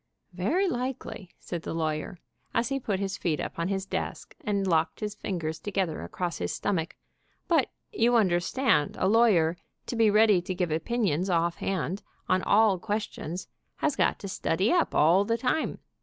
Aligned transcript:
"Very 0.33 0.67
likely/' 0.67 1.29
said 1.39 1.61
the 1.61 1.75
lawyer, 1.75 2.17
as 2.55 2.69
he 2.69 2.79
put 2.79 2.99
his 2.99 3.19
feet 3.19 3.39
up 3.39 3.59
on 3.59 3.67
his 3.67 3.85
desk, 3.85 4.35
and 4.43 4.65
locked 4.65 4.99
his 4.99 5.13
fingers 5.13 5.59
together 5.59 6.01
across 6.01 6.39
his 6.39 6.51
stomach. 6.51 6.95
"But 7.47 7.69
you 7.93 8.15
understand 8.15 8.97
a 8.99 9.07
lawyer, 9.07 9.57
to 9.85 9.95
be 9.95 10.09
ready 10.09 10.41
to 10.41 10.55
give 10.55 10.71
opinions 10.71 11.29
off 11.29 11.57
hand, 11.57 12.01
on 12.27 12.41
all 12.41 12.79
questions, 12.79 13.47
has 13.75 13.95
got 13.95 14.17
to 14.21 14.27
study 14.27 14.71
up 14.71 14.95
all 14.95 15.23
the 15.23 15.37
time. 15.37 15.77